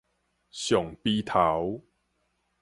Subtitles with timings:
[0.49, 1.83] 上埤頭